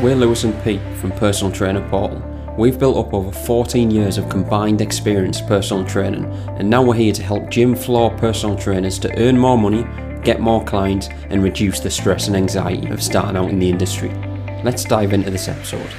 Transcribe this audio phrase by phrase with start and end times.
[0.00, 2.18] We're Lewis and Pete from Personal Trainer Portal.
[2.56, 6.24] We've built up over 14 years of combined experience personal training,
[6.56, 9.84] and now we're here to help gym floor personal trainers to earn more money,
[10.24, 14.08] get more clients, and reduce the stress and anxiety of starting out in the industry.
[14.64, 15.90] Let's dive into this episode.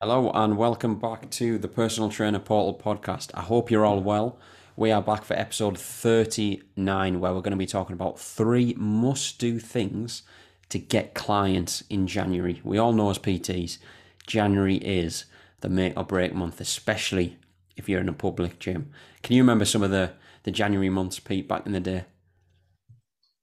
[0.00, 3.32] Hello, and welcome back to the Personal Trainer Portal podcast.
[3.34, 4.38] I hope you're all well.
[4.76, 9.40] We are back for episode 39, where we're going to be talking about three must
[9.40, 10.22] do things
[10.70, 12.60] to get clients in January.
[12.62, 13.78] We all know as PTs,
[14.26, 15.24] January is
[15.60, 17.38] the make or break month, especially
[17.76, 18.90] if you're in a public gym.
[19.22, 20.12] Can you remember some of the,
[20.42, 22.04] the January months, Pete, back in the day?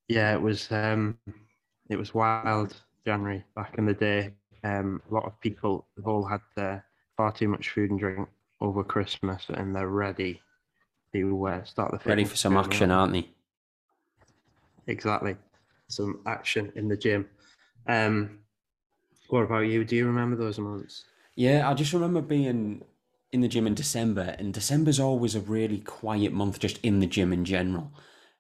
[0.08, 1.18] Yeah, it was um,
[1.90, 2.76] it was wild
[3.06, 4.32] January back in the day.
[4.64, 6.80] Um, a lot of people have all had uh,
[7.18, 8.30] far too much food and drink
[8.62, 10.42] over Christmas, and they're ready
[11.14, 13.28] to uh, start the ready for some action, aren't they?
[14.86, 15.36] Exactly
[15.88, 17.28] some action in the gym.
[17.88, 18.40] Um,
[19.30, 19.84] what about you?
[19.84, 21.06] Do you remember those months?
[21.36, 22.84] Yeah, I just remember being
[23.32, 27.08] in the gym in December, and December's always a really quiet month just in the
[27.08, 27.92] gym in general.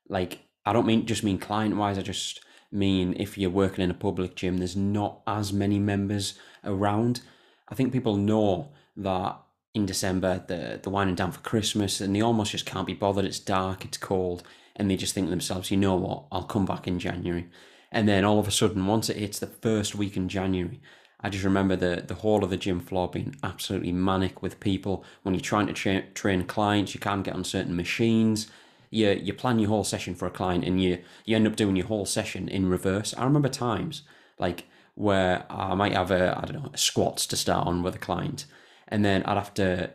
[0.07, 3.91] Like, I don't mean just mean client wise, I just mean if you're working in
[3.91, 7.21] a public gym, there's not as many members around.
[7.67, 9.37] I think people know that
[9.73, 13.25] in December the the winding down for Christmas, and they almost just can't be bothered.
[13.25, 14.43] It's dark, it's cold,
[14.75, 17.47] and they just think to themselves, you know what, I'll come back in January.
[17.91, 20.81] And then all of a sudden, once it hits the first week in January,
[21.21, 25.05] I just remember the, the whole of the gym floor being absolutely manic with people.
[25.23, 28.47] When you're trying to tra- train clients, you can't get on certain machines.
[28.89, 31.75] You, you plan your whole session for a client and you, you end up doing
[31.75, 33.13] your whole session in reverse.
[33.17, 34.03] I remember times
[34.37, 34.65] like
[34.95, 38.45] where I might have a, I don't know, squats to start on with a client.
[38.87, 39.91] And then I'd have to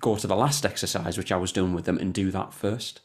[0.00, 3.00] go to the last exercise, which I was doing with them, and do that first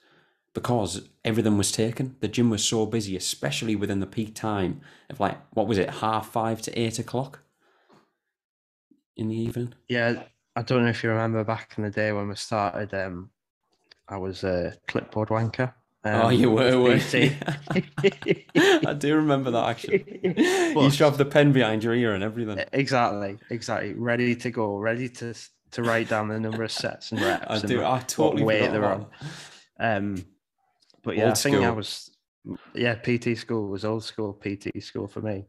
[0.57, 2.15] because everything was taken.
[2.19, 5.87] The gym was so busy, especially within the peak time of like what was it,
[5.87, 7.41] half five to eight o'clock
[9.15, 9.75] in the evening.
[9.87, 10.23] Yeah,
[10.55, 12.91] I don't know if you remember back in the day when we started.
[12.91, 13.29] Um,
[14.07, 15.75] I was a clipboard wanker.
[16.03, 19.99] Um, oh, you were, were I do remember that actually.
[20.73, 22.65] But, you have the pen behind your ear and everything.
[22.73, 23.93] Exactly, exactly.
[23.93, 25.35] Ready to go, ready to
[25.69, 27.45] to write down the number of sets and reps.
[27.47, 27.85] I do.
[27.85, 29.05] I totally weight they're on.
[29.79, 30.25] Um,
[31.03, 31.65] but yeah, old I think school.
[31.65, 32.11] I was
[32.73, 35.45] yeah, PT school was old school PT school for me.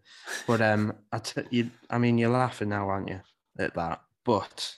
[0.47, 3.21] But um, I t- you, I mean, you're laughing now, aren't you,
[3.59, 4.01] at that?
[4.25, 4.77] But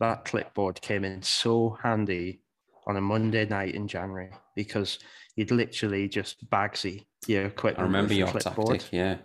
[0.00, 2.40] that clipboard came in so handy
[2.86, 4.98] on a Monday night in January because
[5.36, 7.80] you'd literally just bagsy your equipment.
[7.80, 8.80] I remember your clipboard.
[8.80, 9.16] tactic, yeah.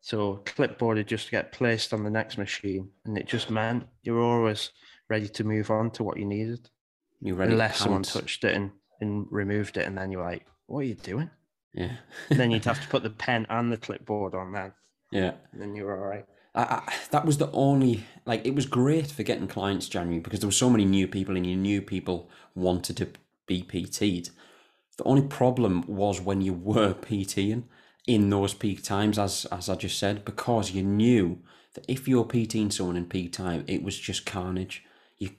[0.00, 4.14] So clipboard would just get placed on the next machine, and it just meant you
[4.14, 4.70] were always
[5.10, 6.70] ready to move on to what you needed.
[7.20, 10.80] You ready unless someone touched it and and removed it, and then you're like, "What
[10.80, 11.30] are you doing?"
[11.74, 11.96] Yeah.
[12.30, 14.72] then you'd have to put the pen and the clipboard on then.
[15.12, 15.32] Yeah.
[15.52, 16.26] And then you were all right.
[16.54, 20.40] I, I, that was the only like it was great for getting clients January because
[20.40, 23.08] there were so many new people and you knew people wanted to
[23.46, 24.30] be PT'd.
[24.98, 27.64] The only problem was when you were PTing
[28.06, 31.38] in those peak times, as as I just said, because you knew
[31.74, 34.84] that if you were PTing someone in peak time, it was just carnage.
[35.18, 35.30] You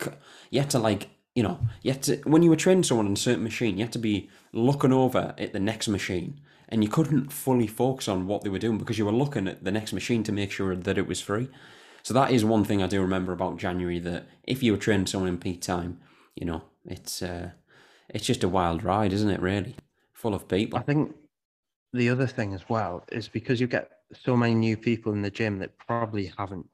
[0.49, 3.13] you had to like you know, you had to, when you were training someone on
[3.13, 6.89] a certain machine, you had to be looking over at the next machine and you
[6.89, 9.93] couldn't fully focus on what they were doing because you were looking at the next
[9.93, 11.49] machine to make sure that it was free.
[12.03, 15.07] So that is one thing I do remember about January that if you were training
[15.07, 15.99] someone in peak time,
[16.35, 17.51] you know, it's uh,
[18.09, 19.41] it's just a wild ride, isn't it?
[19.41, 19.75] Really,
[20.13, 20.79] full of people.
[20.79, 21.13] I think
[21.93, 25.29] the other thing as well is because you get so many new people in the
[25.29, 26.67] gym that probably haven't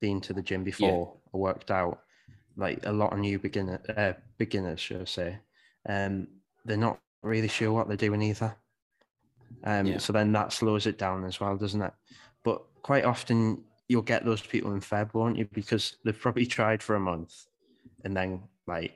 [0.00, 1.30] been to the gym before yeah.
[1.32, 2.00] or worked out
[2.56, 5.38] like a lot of new beginner uh, beginners, should I say,
[5.88, 6.28] um,
[6.64, 8.54] they're not really sure what they're doing either.
[9.64, 9.98] Um, yeah.
[9.98, 11.92] So then that slows it down as well, doesn't it?
[12.42, 15.48] But quite often you'll get those people in Feb, won't you?
[15.52, 17.46] Because they've probably tried for a month,
[18.04, 18.92] and then like,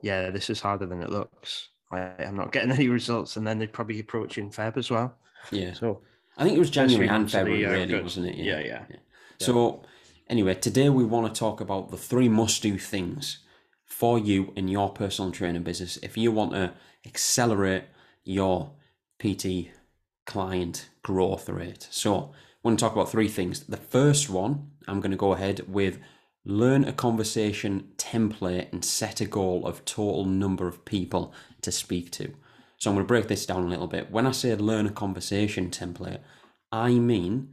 [0.00, 1.68] yeah, this is harder than it looks.
[1.90, 5.14] I'm not getting any results, and then they'd probably approach in Feb as well.
[5.50, 5.74] Yeah.
[5.74, 6.00] So
[6.38, 8.36] I think it was January and February, really, wasn't it?
[8.36, 8.64] Yeah, yeah.
[8.64, 8.84] yeah.
[8.88, 8.96] yeah.
[9.38, 9.82] So
[10.32, 13.40] Anyway, today we want to talk about the three must do things
[13.84, 16.72] for you in your personal training business if you want to
[17.04, 17.84] accelerate
[18.24, 18.70] your
[19.18, 19.68] PT
[20.24, 21.86] client growth rate.
[21.90, 23.60] So, I want to talk about three things.
[23.64, 25.98] The first one, I'm going to go ahead with
[26.46, 32.10] learn a conversation template and set a goal of total number of people to speak
[32.12, 32.32] to.
[32.78, 34.10] So I'm going to break this down a little bit.
[34.10, 36.20] When I say learn a conversation template,
[36.72, 37.52] I mean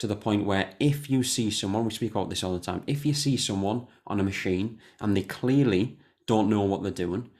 [0.00, 2.82] to the point where if you see someone, we speak about this all the time,
[2.86, 7.30] if you see someone on a machine and they clearly don't know what they're doing,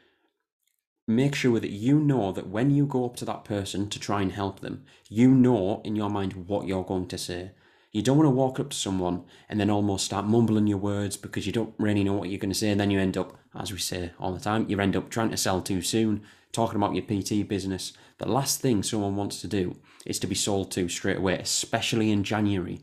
[1.09, 4.21] make sure that you know that when you go up to that person to try
[4.21, 7.53] and help them, you know in your mind what you're going to say.
[7.93, 11.17] You don't want to walk up to someone and then almost start mumbling your words
[11.17, 13.39] because you don't really know what you're going to say, and then you end up,
[13.59, 16.23] as we say all the time, you end up trying to sell too soon,
[16.53, 17.95] talking about your PT business.
[18.19, 22.11] The last thing someone wants to do is to be sold to straight away, especially
[22.11, 22.81] in January.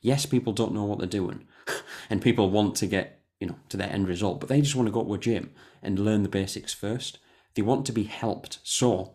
[0.00, 1.46] Yes, people don't know what they're doing,
[2.10, 4.86] and people want to get you know to their end result, but they just want
[4.86, 5.50] to go to a gym
[5.82, 7.18] and learn the basics first.
[7.54, 8.58] They want to be helped.
[8.62, 9.14] So,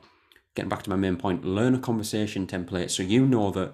[0.55, 3.73] getting back to my main point, learn a conversation template so you know that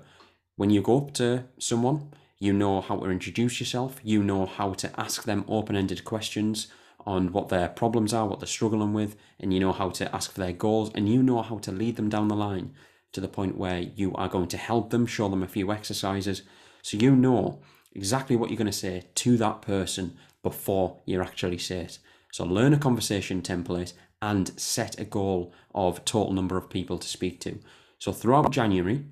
[0.55, 4.73] when you go up to someone, you know how to introduce yourself, you know how
[4.73, 6.67] to ask them open ended questions
[7.05, 10.31] on what their problems are, what they're struggling with, and you know how to ask
[10.31, 12.71] for their goals, and you know how to lead them down the line
[13.13, 16.43] to the point where you are going to help them, show them a few exercises.
[16.81, 17.61] So you know
[17.93, 21.99] exactly what you're going to say to that person before you actually say it.
[22.31, 27.07] So learn a conversation template and set a goal of total number of people to
[27.07, 27.59] speak to.
[27.99, 29.03] So throughout January,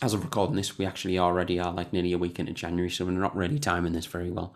[0.00, 3.04] as of recording this, we actually already are like nearly a week into January, so
[3.04, 4.54] we're not really timing this very well.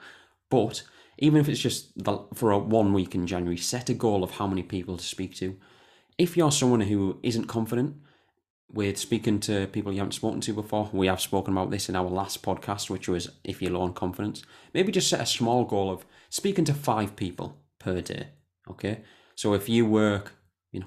[0.50, 0.82] But
[1.18, 1.92] even if it's just
[2.34, 5.34] for a one week in January, set a goal of how many people to speak
[5.36, 5.56] to.
[6.16, 7.96] If you're someone who isn't confident
[8.72, 11.96] with speaking to people you haven't spoken to before, we have spoken about this in
[11.96, 14.42] our last podcast, which was if you're low on confidence.
[14.72, 18.28] Maybe just set a small goal of speaking to five people per day.
[18.70, 19.02] Okay,
[19.34, 20.32] so if you work,
[20.70, 20.86] you know,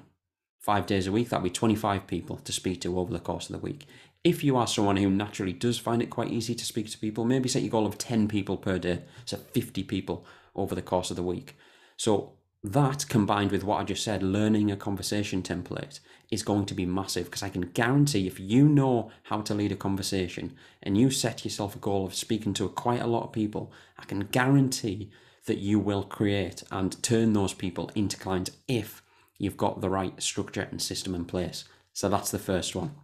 [0.60, 3.52] five days a week, that'd be 25 people to speak to over the course of
[3.52, 3.86] the week.
[4.24, 7.24] If you are someone who naturally does find it quite easy to speak to people,
[7.24, 11.10] maybe set your goal of 10 people per day, so 50 people over the course
[11.10, 11.56] of the week.
[11.96, 12.32] So
[12.72, 16.84] that combined with what I just said, learning a conversation template is going to be
[16.84, 21.10] massive because I can guarantee if you know how to lead a conversation and you
[21.10, 25.10] set yourself a goal of speaking to quite a lot of people, I can guarantee
[25.44, 29.00] that you will create and turn those people into clients if
[29.38, 31.64] you've got the right structure and system in place.
[31.92, 32.94] So that's the first one.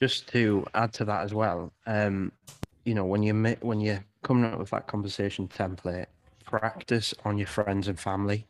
[0.00, 2.32] Just to add to that as well, um,
[2.84, 6.06] you know, when you when you're coming up with that conversation template,
[6.50, 8.46] practice on your friends and family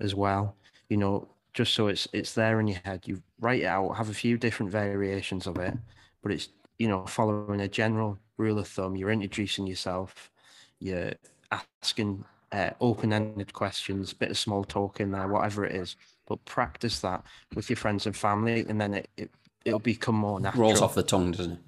[0.00, 0.54] as well.
[0.88, 3.02] You know, just so it's it's there in your head.
[3.06, 5.74] You write it out, have a few different variations of it,
[6.22, 6.48] but it's
[6.78, 8.96] you know following a general rule of thumb.
[8.96, 10.30] You're introducing yourself.
[10.78, 11.12] You're
[11.50, 15.96] asking uh, open-ended questions, bit of small talk in there, whatever it is.
[16.26, 17.24] But practice that
[17.54, 19.30] with your friends and family, and then it, it
[19.64, 20.62] it'll become more natural.
[20.62, 21.58] Rolls off the tongue, doesn't it?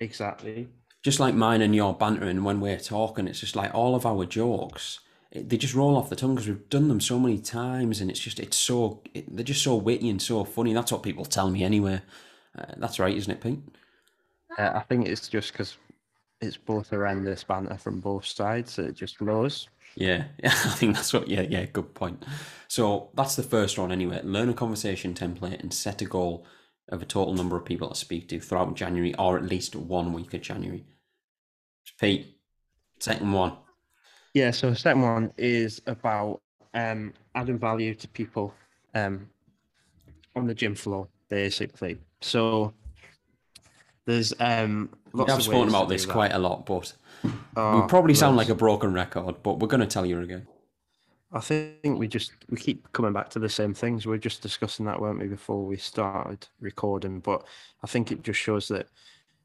[0.00, 0.68] Exactly.
[1.02, 4.24] Just like mine and your bantering when we're talking, it's just like all of our
[4.24, 5.00] jokes.
[5.32, 8.20] They just roll off the tongue because we've done them so many times, and it's
[8.20, 10.72] just it's so it, they're just so witty and so funny.
[10.72, 12.00] That's what people tell me anyway.
[12.58, 13.60] Uh, that's right, isn't it, Pete?
[14.58, 15.76] Uh, I think it's just because
[16.40, 18.72] it's both horrendous banter from both sides.
[18.72, 19.68] So it just flows.
[19.96, 21.28] Yeah, yeah, I think that's what.
[21.28, 22.24] Yeah, yeah, good point.
[22.68, 24.20] So that's the first one anyway.
[24.22, 26.46] Learn a conversation template and set a goal
[26.88, 30.14] of a total number of people to speak to throughout January, or at least one
[30.14, 30.86] week of January.
[32.00, 32.38] Pete,
[32.98, 33.56] second one.
[34.34, 36.40] Yeah, so the second one is about
[36.74, 38.54] um, adding value to people
[38.94, 39.28] um,
[40.36, 41.98] on the gym floor, basically.
[42.20, 42.72] So
[44.04, 46.92] there's um, lots I've spoken about this quite a lot, but
[47.56, 49.42] oh, we probably sound like a broken record.
[49.42, 50.46] But we're going to tell you again.
[51.30, 54.06] I think we just we keep coming back to the same things.
[54.06, 57.20] We are just discussing that, weren't we, before we started recording?
[57.20, 57.44] But
[57.82, 58.88] I think it just shows that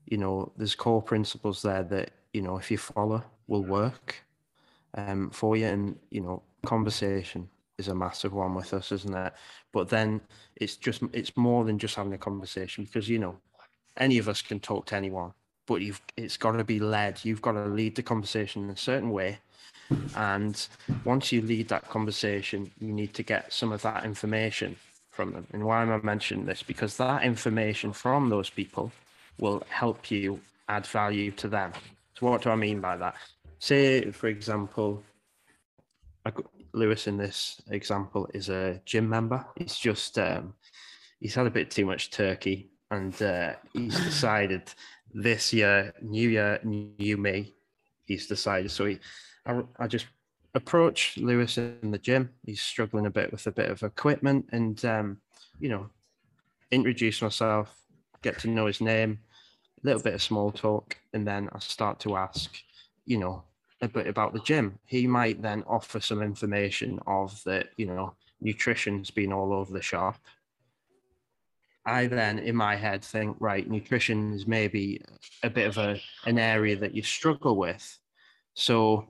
[0.05, 4.22] you know there's core principles there that you know if you follow will work
[4.95, 9.33] um, for you, and you know conversation is a massive one with us, isn't it?
[9.71, 10.21] But then
[10.55, 13.37] it's just it's more than just having a conversation because you know
[13.97, 15.33] any of us can talk to anyone,
[15.67, 17.19] but you've it's got to be led.
[17.23, 19.39] You've got to lead the conversation in a certain way.
[20.15, 20.67] And
[21.03, 24.75] once you lead that conversation, you need to get some of that information
[25.11, 25.45] from them.
[25.53, 26.63] And why am I mentioning this?
[26.63, 28.91] Because that information from those people
[29.39, 31.71] will help you add value to them.
[32.17, 33.15] So, what do I mean by that?
[33.63, 35.01] Say, for example,
[36.73, 39.45] Lewis in this example is a gym member.
[39.55, 40.53] He's just um,
[41.21, 44.63] he's had a bit too much turkey and uh, he's decided
[45.13, 47.53] this year, new year, new me.
[48.03, 48.69] He's decided.
[48.69, 48.99] So he,
[49.45, 50.07] I, I just
[50.55, 52.31] approach Lewis in the gym.
[52.45, 55.21] He's struggling a bit with a bit of equipment, and um,
[55.61, 55.89] you know,
[56.69, 57.73] introduce myself,
[58.23, 59.19] get to know his name,
[59.81, 62.53] a little bit of small talk, and then I start to ask,
[63.05, 63.45] you know,
[63.83, 64.79] a bit about the gym.
[64.85, 69.81] He might then offer some information of that, you know, nutrition's been all over the
[69.81, 70.17] shop.
[71.85, 75.01] I then, in my head, think, right, nutrition is maybe
[75.43, 77.99] a bit of a an area that you struggle with.
[78.53, 79.07] So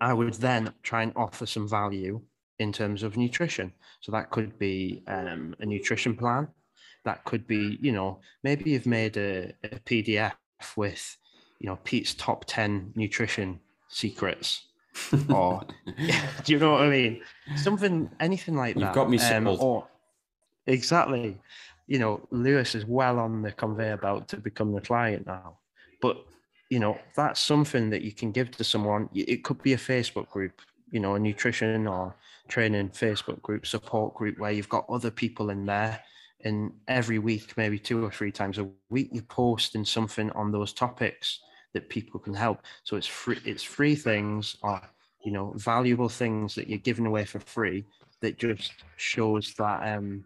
[0.00, 2.20] I would then try and offer some value
[2.58, 3.72] in terms of nutrition.
[4.00, 6.48] So that could be um, a nutrition plan.
[7.04, 10.32] That could be, you know, maybe you've made a, a PDF
[10.76, 11.16] with,
[11.64, 14.66] you know, Pete's top 10 nutrition secrets.
[15.30, 15.62] or
[16.44, 17.22] do you know what I mean?
[17.56, 18.80] Something, anything like that.
[18.80, 19.88] You've got me Um, or
[20.66, 21.40] exactly.
[21.86, 25.56] You know, Lewis is well on the conveyor belt to become the client now.
[26.02, 26.18] But
[26.68, 29.08] you know, that's something that you can give to someone.
[29.14, 32.14] It could be a Facebook group, you know, a nutrition or
[32.48, 35.98] training Facebook group, support group where you've got other people in there.
[36.44, 40.74] And every week, maybe two or three times a week, you're posting something on those
[40.74, 41.40] topics
[41.74, 42.62] that people can help.
[42.84, 44.80] So it's free, it's free things or
[45.24, 47.84] you know, valuable things that you're giving away for free
[48.20, 50.24] that just shows that um,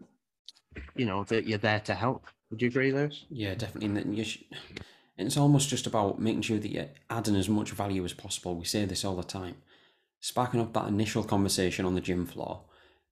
[0.97, 2.27] you know, that you're there to help.
[2.51, 3.25] Would you agree, Lewis?
[3.31, 4.01] Yeah, definitely.
[4.01, 4.45] And you sh-
[5.17, 8.57] it's almost just about making sure that you're adding as much value as possible.
[8.57, 9.57] We say this all the time.
[10.21, 12.63] Sparking up that initial conversation on the gym floor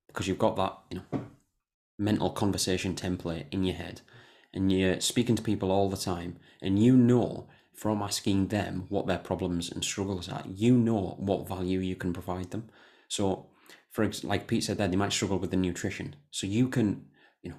[0.09, 1.27] because you've got that, you know,
[1.99, 4.01] mental conversation template in your head
[4.53, 9.07] and you're speaking to people all the time and you know from asking them what
[9.07, 12.69] their problems and struggles are, you know what value you can provide them.
[13.09, 13.47] So,
[13.91, 16.17] for ex- like Pete said there, they might struggle with the nutrition.
[16.31, 17.07] So you can,
[17.43, 17.57] you know,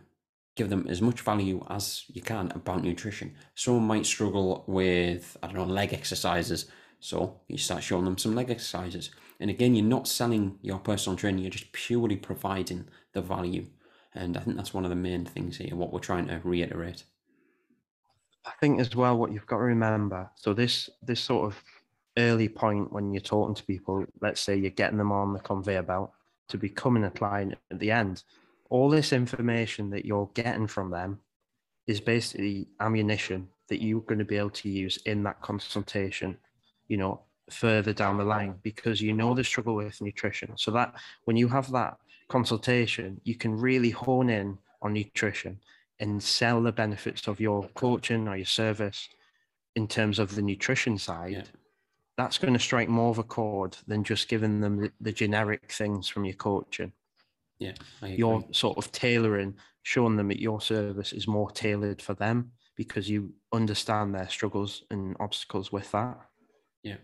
[0.55, 3.35] give them as much value as you can about nutrition.
[3.55, 6.69] Someone might struggle with, I don't know, leg exercises.
[6.99, 9.11] So you start showing them some leg exercises.
[9.39, 13.67] And again, you're not selling your personal training, you're just purely providing the value.
[14.13, 17.03] And I think that's one of the main things here, what we're trying to reiterate.
[18.47, 20.29] I think as well what you've got to remember.
[20.35, 21.61] So this this sort of
[22.17, 25.83] early point when you're talking to people, let's say you're getting them on the conveyor
[25.83, 26.11] belt
[26.49, 28.23] to becoming a client at the end,
[28.69, 31.19] all this information that you're getting from them
[31.87, 36.37] is basically ammunition that you're going to be able to use in that consultation,
[36.87, 40.53] you know, further down the line because you know the struggle with nutrition.
[40.55, 40.93] So that
[41.25, 41.97] when you have that
[42.29, 45.59] consultation, you can really hone in on nutrition
[45.99, 49.09] and sell the benefits of your coaching or your service
[49.75, 51.33] in terms of the nutrition side.
[51.33, 51.43] Yeah.
[52.17, 55.71] That's going to strike more of a chord than just giving them the, the generic
[55.71, 56.91] things from your coaching.
[57.59, 57.73] Yeah.
[58.03, 63.09] You're sort of tailoring, showing them that your service is more tailored for them because
[63.09, 66.17] you understand their struggles and obstacles with that.
[66.83, 66.97] Yeah,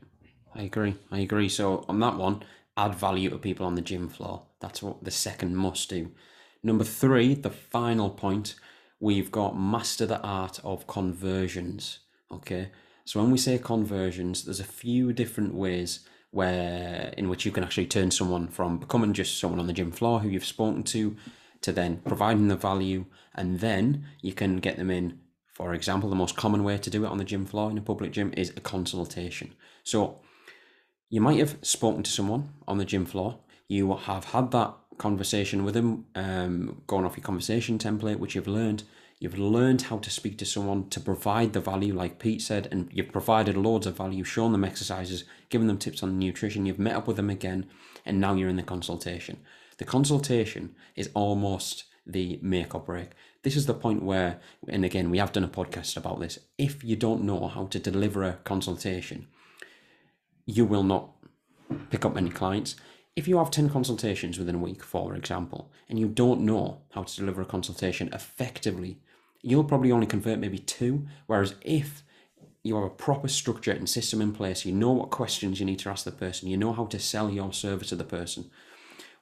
[0.55, 0.95] I agree.
[1.11, 1.49] I agree.
[1.49, 2.43] So on that one,
[2.77, 4.43] add value to people on the gym floor.
[4.61, 6.11] That's what the second must do.
[6.63, 8.55] Number three, the final point,
[9.03, 11.99] we've got master the art of conversions.
[12.31, 12.71] Okay.
[13.03, 17.65] So when we say conversions, there's a few different ways where in which you can
[17.65, 21.17] actually turn someone from becoming just someone on the gym floor who you've spoken to
[21.59, 23.05] to then providing the value
[23.35, 25.19] and then you can get them in
[25.53, 27.81] for example the most common way to do it on the gym floor in a
[27.81, 30.21] public gym is a consultation so
[31.09, 35.65] you might have spoken to someone on the gym floor you have had that conversation
[35.65, 38.83] with them um, going off your conversation template which you've learned.
[39.19, 42.89] You've learned how to speak to someone to provide the value like pete said and
[42.89, 46.65] you've provided loads of value shown them exercises given them tips on nutrition.
[46.65, 47.65] You've met up with them again
[48.05, 49.41] and now you're in the consultation.
[49.77, 53.09] The consultation is almost the make or break.
[53.43, 56.39] This is the point where and again we have done a podcast about this.
[56.57, 59.27] If you don't know how to deliver a consultation
[60.45, 61.09] you will not
[61.89, 62.75] pick up many clients.
[63.15, 67.03] If you have 10 consultations within a week, for example, and you don't know how
[67.03, 68.97] to deliver a consultation effectively,
[69.43, 71.05] you'll probably only convert maybe two.
[71.27, 72.03] Whereas if
[72.63, 75.79] you have a proper structure and system in place, you know what questions you need
[75.79, 78.49] to ask the person, you know how to sell your service to the person.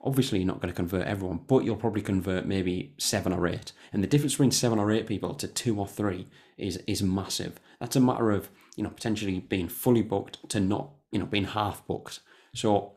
[0.03, 3.73] Obviously, you're not going to convert everyone, but you'll probably convert maybe seven or eight.
[3.91, 7.59] And the difference between seven or eight people to two or three is is massive.
[7.79, 11.43] That's a matter of you know potentially being fully booked to not you know being
[11.43, 12.21] half booked.
[12.55, 12.93] So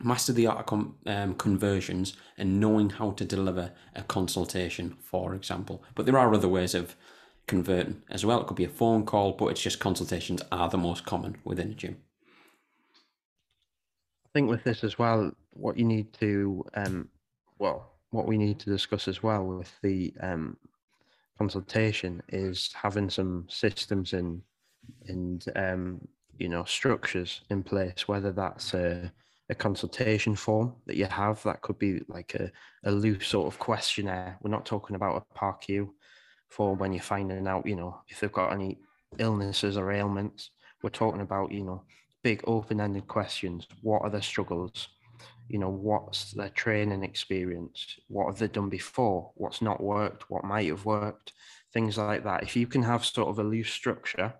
[0.00, 5.82] master the art of um, conversions and knowing how to deliver a consultation, for example.
[5.94, 6.94] But there are other ways of
[7.46, 8.40] converting as well.
[8.40, 11.70] It could be a phone call, but it's just consultations are the most common within
[11.70, 11.96] a gym.
[14.26, 17.08] I think with this as well, what you need to, um,
[17.58, 20.56] well, what we need to discuss as well with the um,
[21.38, 24.42] consultation is having some systems and
[25.06, 26.00] and um,
[26.38, 28.06] you know structures in place.
[28.06, 29.12] Whether that's a,
[29.50, 32.50] a consultation form that you have, that could be like a,
[32.84, 34.38] a loose sort of questionnaire.
[34.42, 35.88] We're not talking about a PARQ
[36.48, 38.78] for when you're finding out, you know, if they've got any
[39.18, 40.50] illnesses or ailments.
[40.82, 41.82] We're talking about, you know,
[42.22, 43.66] big open-ended questions.
[43.82, 44.88] What are their struggles?
[45.48, 47.96] You know, what's their training experience?
[48.08, 49.32] What have they done before?
[49.34, 50.30] What's not worked?
[50.30, 51.32] What might have worked?
[51.72, 52.42] Things like that.
[52.42, 54.34] If you can have sort of a loose structure,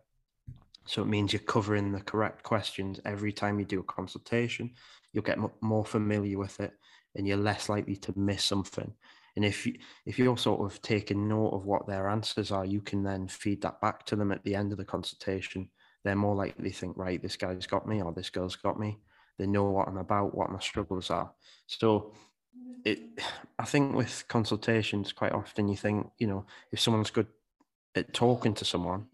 [0.87, 4.71] so it means you're covering the correct questions every time you do a consultation,
[5.13, 6.73] you'll get m- more familiar with it
[7.15, 8.93] and you're less likely to miss something.
[9.37, 9.75] And if you,
[10.05, 13.63] if you're sort of taking note of what their answers are, you can then feed
[13.63, 15.69] that back to them at the end of the consultation.
[16.05, 18.99] They're more likely to think, right, this guy's got me or this girl's got me.
[19.39, 21.33] They know what I'm about, what my struggles are.
[21.67, 22.15] So
[22.85, 23.01] it
[23.59, 27.27] I think with consultations quite often you think, you know, if someone's good
[27.95, 29.07] at talking to someone,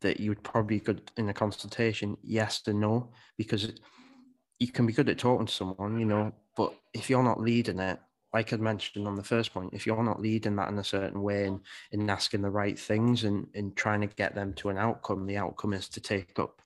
[0.00, 3.72] that you would probably good in a consultation, yes and no, because
[4.64, 7.78] you can be good at talking to someone, you know, but if you're not leading
[7.78, 8.00] it,
[8.32, 11.22] like I mentioned on the first point, if you're not leading that in a certain
[11.22, 11.60] way and,
[11.92, 15.36] and asking the right things and, and trying to get them to an outcome, the
[15.36, 16.62] outcome is to take up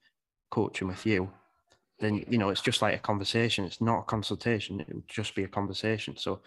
[0.51, 1.29] coaching with you,
[1.99, 3.65] then you know it's just like a conversation.
[3.65, 4.81] It's not a consultation.
[4.81, 6.17] It would just be a conversation.
[6.17, 6.41] So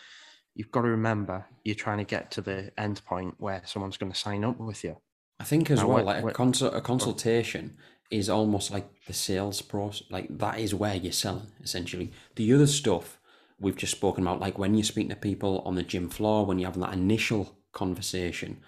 [0.56, 4.12] you've got to remember you're trying to get to the end point where someone's going
[4.12, 4.96] to sign up with you.
[5.42, 7.78] I think as now, well, what, like a, consult, a consultation
[8.12, 10.04] is almost like the sales process.
[10.10, 12.12] Like that is where you're selling essentially.
[12.36, 13.18] The other stuff
[13.60, 16.60] we've just spoken about, like when you're speaking to people on the gym floor, when
[16.60, 18.60] you're having that initial conversation,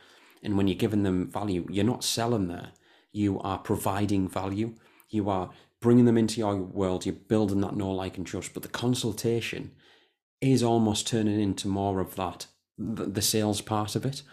[0.41, 2.71] and when you're giving them value, you're not selling there.
[3.12, 4.75] You are providing value.
[5.09, 7.05] You are bringing them into your world.
[7.05, 8.53] You're building that know, like, and trust.
[8.53, 9.71] But the consultation
[10.41, 12.47] is almost turning into more of that
[12.77, 14.23] the sales part of it.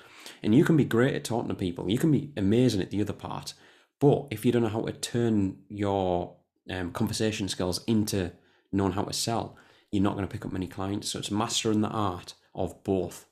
[0.43, 1.91] And you can be great at talking to people.
[1.91, 3.55] You can be amazing at the other part.
[4.01, 6.35] But if you don't know how to turn your
[6.71, 8.33] um, conversation skills into
[8.73, 9.57] knowing how to sell,
[9.91, 11.11] you're not going to pick up many clients.
[11.11, 13.27] So it's mastering the art of both.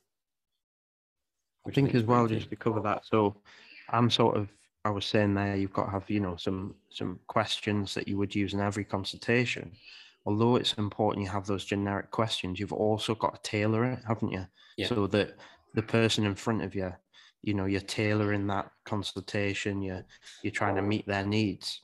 [1.67, 3.05] I think as well, just to cover that.
[3.05, 3.37] So
[3.91, 4.49] I'm sort of,
[4.85, 8.17] I was saying there, you've got to have, you know, some some questions that you
[8.17, 9.73] would use in every consultation.
[10.25, 14.33] Although it's important you have those generic questions, you've also got to tailor it, haven't
[14.33, 14.47] you?
[14.77, 14.89] Yeah.
[14.89, 15.37] So that
[15.75, 16.93] the person in front of you,
[17.43, 19.83] you know, you're tailoring that consultation.
[19.83, 20.05] You're
[20.43, 21.81] you're trying to meet their needs.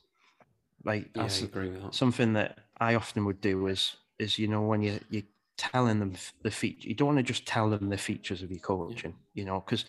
[0.83, 1.95] Like yeah, that's I agree with that.
[1.95, 5.23] something that I often would do is is you know when you you
[5.57, 8.59] telling them the feature, you don't want to just tell them the features of your
[8.59, 9.15] coaching.
[9.33, 9.41] Yeah.
[9.41, 9.85] You know, because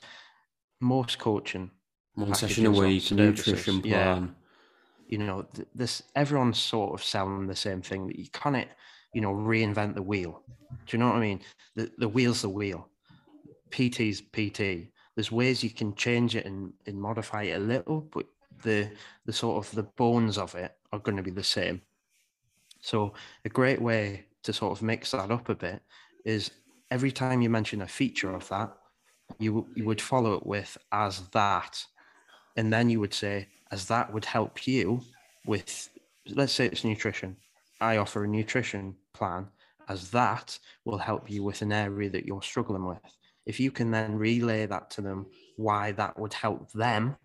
[0.81, 1.71] most coaching
[2.15, 3.91] one session a week, nutrition plan.
[3.91, 4.27] Yeah,
[5.09, 8.07] you know, this everyone's sort of selling the same thing.
[8.07, 8.69] That you can't,
[9.13, 10.43] you know, reinvent the wheel.
[10.87, 11.41] Do you know what I mean?
[11.75, 12.89] The the wheel's the wheel.
[13.71, 14.93] PT's PT.
[15.17, 18.27] There's ways you can change it and, and modify it a little, but
[18.63, 18.91] the
[19.25, 21.81] the sort of the bones of it are going to be the same.
[22.81, 25.83] So a great way to sort of mix that up a bit
[26.25, 26.51] is
[26.91, 28.77] every time you mention a feature of that,
[29.39, 31.83] you you would follow it with as that,
[32.57, 35.01] and then you would say as that would help you
[35.47, 35.89] with
[36.35, 37.37] let's say it's nutrition.
[37.81, 39.49] I offer a nutrition plan
[39.89, 42.99] as that will help you with an area that you're struggling with
[43.47, 47.17] if you can then relay that to them, why that would help them,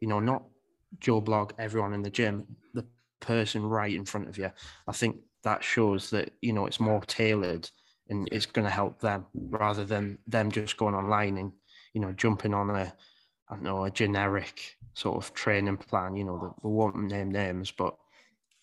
[0.00, 0.44] you know, not
[0.98, 2.86] Joe Blog, everyone in the gym, the
[3.20, 4.50] person right in front of you.
[4.88, 7.68] I think that shows that, you know, it's more tailored
[8.08, 11.52] and it's going to help them rather than them just going online and,
[11.92, 12.92] you know, jumping on a,
[13.48, 17.30] I don't know, a generic sort of training plan, you know, that we won't name
[17.30, 17.94] names, but,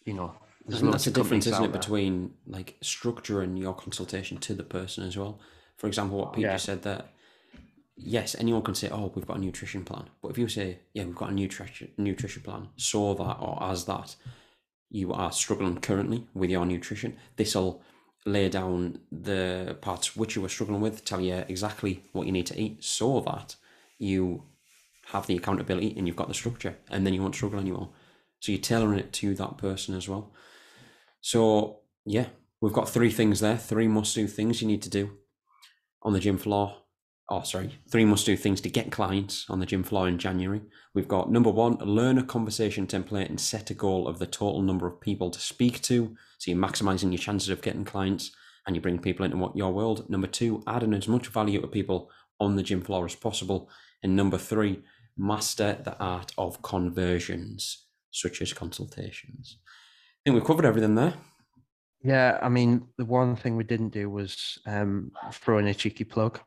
[0.05, 0.33] you know,
[0.69, 1.81] think that's the difference, isn't it, there.
[1.81, 5.39] between like structuring your consultation to the person as well.
[5.77, 6.57] For example, what Peter yeah.
[6.57, 7.13] said that
[7.95, 11.05] yes, anyone can say, "Oh, we've got a nutrition plan," but if you say, "Yeah,
[11.05, 14.15] we've got a nutrition nutrition plan," so that or as that
[14.89, 17.81] you are struggling currently with your nutrition, this will
[18.25, 22.45] lay down the parts which you are struggling with, tell you exactly what you need
[22.45, 23.55] to eat, so that
[23.97, 24.43] you
[25.07, 27.89] have the accountability and you've got the structure, and then you won't struggle anymore.
[28.39, 30.31] So you're tailoring it to that person as well.
[31.21, 32.27] So yeah,
[32.61, 35.17] we've got three things there, three must do things you need to do
[36.03, 36.77] on the gym floor.
[37.29, 40.61] Oh, sorry, three must do things to get clients on the gym floor in January.
[40.93, 44.61] We've got number one, learn a conversation template and set a goal of the total
[44.61, 46.15] number of people to speak to.
[46.37, 48.31] So you're maximizing your chances of getting clients
[48.67, 50.09] and you bring people into what your world.
[50.09, 53.69] Number two, add in as much value to people on the gym floor as possible.
[54.03, 54.83] And number three,
[55.17, 59.57] master the art of conversions, such as consultations.
[59.65, 61.13] I think we've covered everything there.
[62.03, 66.03] Yeah, I mean, the one thing we didn't do was um, throw in a cheeky
[66.03, 66.39] plug.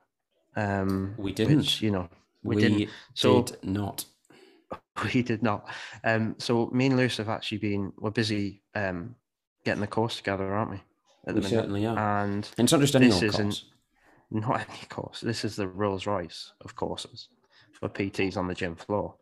[0.54, 1.58] Um, we didn't.
[1.58, 2.08] Which, you know,
[2.42, 2.90] we, we didn't.
[3.14, 4.04] So, did not.
[5.12, 5.68] We did not.
[6.04, 9.14] Um, so me and Lewis have actually been we're busy um,
[9.62, 10.82] getting the course together, aren't we?
[11.34, 11.98] we certainly are.
[11.98, 13.62] And, and it's not just any this isn't
[14.30, 15.20] not any course.
[15.20, 17.28] This is the Rolls Royce of courses
[17.72, 19.16] for PTs on the gym floor.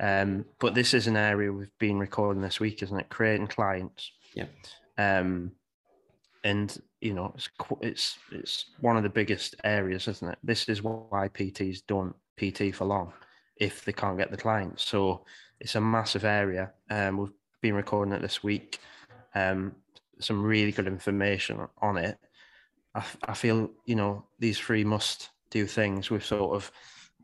[0.00, 3.08] Um, but this is an area we've been recording this week, isn't it?
[3.08, 4.12] Creating clients.
[4.34, 4.46] Yeah.
[4.98, 5.52] Um,
[6.44, 7.48] and you know it's
[7.80, 10.38] it's it's one of the biggest areas, isn't it?
[10.44, 13.12] This is why PTs don't PT for long
[13.56, 14.84] if they can't get the clients.
[14.84, 15.24] So
[15.60, 16.72] it's a massive area.
[16.90, 18.78] Um, we've been recording it this week.
[19.34, 19.74] Um,
[20.20, 22.18] some really good information on it.
[22.94, 26.70] I feel you know these three must do things with sort of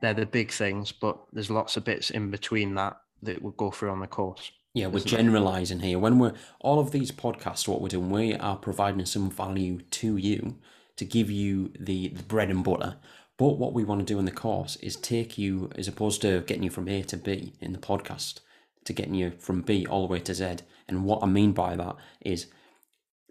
[0.01, 3.71] they're the big things, but there's lots of bits in between that that we'll go
[3.71, 4.51] through on the course.
[4.73, 5.99] Yeah, we're generalizing here.
[5.99, 10.17] When we're all of these podcasts, what we're doing, we are providing some value to
[10.17, 10.59] you
[10.95, 12.97] to give you the, the bread and butter.
[13.37, 16.43] But what we want to do in the course is take you, as opposed to
[16.43, 18.41] getting you from A to B in the podcast,
[18.85, 20.59] to getting you from B all the way to Z.
[20.87, 22.47] And what I mean by that is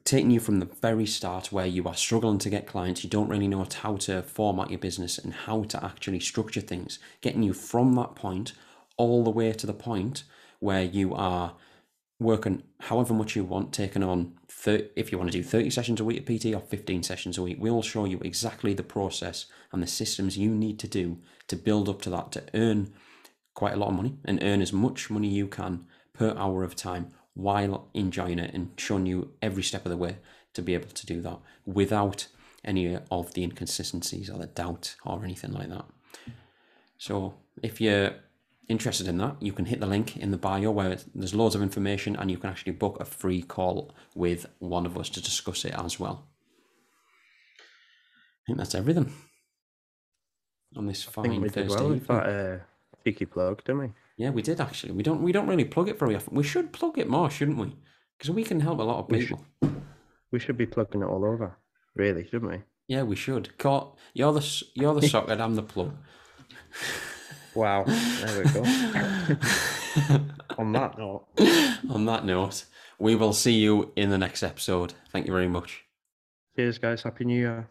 [0.04, 3.30] taking you from the very start where you are struggling to get clients, you don't
[3.30, 7.54] really know how to format your business and how to actually structure things, getting you
[7.54, 8.52] from that point
[8.98, 10.24] all the way to the point
[10.60, 11.56] where you are
[12.20, 16.00] working however much you want, taking on 30, if you want to do 30 sessions
[16.00, 19.46] a week at PT or 15 sessions a week, we'll show you exactly the process
[19.72, 21.18] and the systems you need to do
[21.48, 22.94] to build up to that to earn
[23.54, 26.76] quite a lot of money and earn as much money you can per hour of
[26.76, 30.18] time while enjoying it and showing you every step of the way
[30.54, 32.28] to be able to do that without
[32.66, 35.86] any of the inconsistencies or the doubt or anything like that.
[36.98, 38.16] So if you're
[38.70, 41.62] interested in that, you can hit the link in the bio where there's loads of
[41.62, 45.66] information and you can actually book a free call with one of us to discuss
[45.66, 46.28] it as well.
[47.60, 49.12] I think that's everything
[50.78, 52.18] on this fine we did Thursday well with evening.
[52.20, 52.58] that uh,
[53.04, 53.90] cheeky plug, didn't we?
[54.18, 54.94] Yeah, we did actually.
[54.94, 56.36] We don't we don't really plug it very often.
[56.36, 57.76] We should plug it more, shouldn't we?
[58.18, 59.38] Because we can help a lot of We should.
[59.62, 59.82] people.
[60.32, 61.58] We should be plugging it all over,
[61.96, 62.62] really, shouldn't we?
[62.88, 63.58] Yeah, we should.
[63.58, 65.40] Caught, you're the you're the socket.
[65.40, 65.94] I'm the plug.
[67.56, 68.62] Wow, there we go.
[70.58, 71.26] On that note,
[71.90, 72.66] On that note,
[73.00, 74.94] we will see you in the next episode.
[75.12, 75.84] Thank you very much.
[76.56, 77.02] cheers, guys.
[77.04, 77.68] Happy New Year.